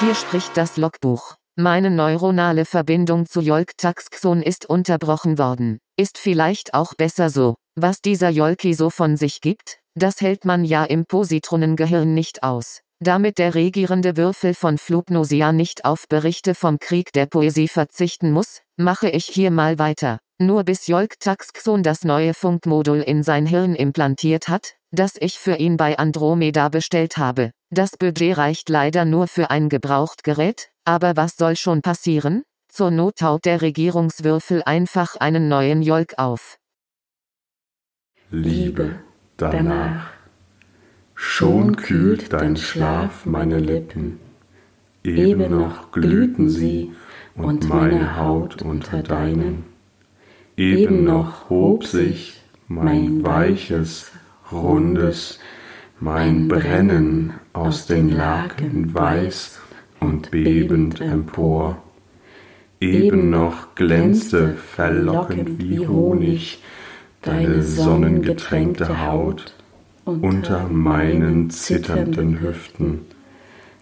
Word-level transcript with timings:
Hier 0.00 0.14
spricht 0.14 0.56
das 0.56 0.76
Logbuch. 0.76 1.34
Meine 1.56 1.90
neuronale 1.90 2.64
Verbindung 2.64 3.26
zu 3.26 3.40
Jolk 3.40 3.76
Taxxon 3.76 4.42
ist 4.42 4.64
unterbrochen 4.64 5.38
worden. 5.38 5.80
Ist 5.96 6.18
vielleicht 6.18 6.72
auch 6.72 6.94
besser 6.94 7.30
so. 7.30 7.56
Was 7.74 8.00
dieser 8.00 8.28
Jolki 8.28 8.74
so 8.74 8.90
von 8.90 9.16
sich 9.16 9.40
gibt, 9.40 9.80
das 9.96 10.20
hält 10.20 10.44
man 10.44 10.64
ja 10.64 10.84
im 10.84 11.04
Positronengehirn 11.04 12.14
nicht 12.14 12.44
aus. 12.44 12.82
Damit 13.00 13.38
der 13.38 13.56
regierende 13.56 14.16
Würfel 14.16 14.54
von 14.54 14.78
Flugnosia 14.78 15.50
nicht 15.50 15.84
auf 15.84 16.06
Berichte 16.08 16.54
vom 16.54 16.78
Krieg 16.78 17.12
der 17.12 17.26
Poesie 17.26 17.66
verzichten 17.66 18.30
muss, 18.30 18.60
mache 18.76 19.08
ich 19.08 19.24
hier 19.24 19.50
mal 19.50 19.80
weiter. 19.80 20.20
Nur 20.38 20.62
bis 20.62 20.86
Jolk 20.86 21.18
Taxxon 21.18 21.82
das 21.82 22.04
neue 22.04 22.34
Funkmodul 22.34 23.00
in 23.00 23.24
sein 23.24 23.46
Hirn 23.46 23.74
implantiert 23.74 24.46
hat, 24.46 24.76
das 24.90 25.16
ich 25.18 25.38
für 25.38 25.56
ihn 25.56 25.76
bei 25.76 25.98
Andromeda 25.98 26.68
bestellt 26.68 27.16
habe. 27.16 27.50
Das 27.70 27.96
Budget 27.98 28.38
reicht 28.38 28.68
leider 28.68 29.04
nur 29.04 29.28
für 29.28 29.50
ein 29.50 29.68
Gebrauchtgerät, 29.68 30.70
aber 30.84 31.16
was 31.16 31.36
soll 31.36 31.56
schon 31.56 31.82
passieren? 31.82 32.42
Zur 32.70 32.90
Not 32.90 33.16
taut 33.16 33.44
der 33.44 33.62
Regierungswürfel 33.62 34.62
einfach 34.64 35.16
einen 35.16 35.48
neuen 35.48 35.82
Jolk 35.82 36.14
auf. 36.16 36.56
Liebe, 38.30 38.96
danach. 39.38 40.10
Schon 41.14 41.76
kühlt 41.76 42.32
dein 42.32 42.56
Schlaf 42.56 43.26
meine 43.26 43.58
Lippen, 43.58 44.20
eben 45.02 45.50
noch 45.50 45.90
glühten 45.90 46.48
sie 46.48 46.92
und 47.34 47.68
meine 47.68 48.16
Haut 48.16 48.62
unter 48.62 49.02
deinen. 49.02 49.64
Eben 50.56 51.04
noch 51.04 51.50
hob 51.50 51.84
sich 51.84 52.40
mein 52.68 53.24
weiches, 53.24 54.12
rundes, 54.52 55.38
mein 56.00 56.48
Brennen 56.48 57.34
aus 57.52 57.86
den 57.86 58.10
Laken 58.10 58.94
weiß 58.94 59.60
und 60.00 60.30
bebend 60.30 61.00
empor. 61.00 61.82
Eben 62.80 63.30
noch 63.30 63.74
glänzte 63.74 64.54
verlockend 64.54 65.58
wie 65.58 65.86
Honig 65.86 66.62
deine 67.22 67.62
sonnengetränkte 67.62 69.04
Haut 69.06 69.54
unter 70.04 70.68
meinen 70.68 71.50
zitternden 71.50 72.40
Hüften, 72.40 73.00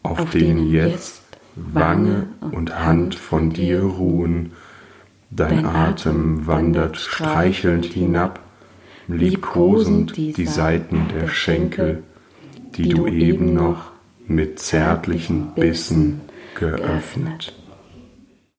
auf 0.03 0.31
denen 0.31 0.71
jetzt 0.71 1.23
Wange 1.55 2.27
und 2.53 2.79
Hand 2.79 3.15
von 3.15 3.51
dir 3.51 3.83
ruhen, 3.83 4.53
dein 5.31 5.65
Atem 5.65 6.47
wandert 6.47 6.97
streichelnd 6.97 7.85
hinab, 7.85 8.41
liebkosend 9.09 10.17
die 10.17 10.47
Seiten 10.47 11.07
der 11.15 11.29
Schenkel, 11.29 12.03
die 12.77 12.89
du 12.89 13.07
eben 13.07 13.55
noch 13.55 13.93
mit 14.27 14.59
zärtlichen 14.59 15.53
Bissen 15.55 16.21
geöffnet. 16.55 17.55